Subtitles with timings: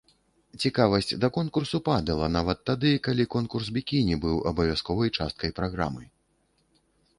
[0.63, 6.03] Цікавасць да конкурсу падала нават тады, калі конкурс бікіні быў абавязковай часткай праграмы.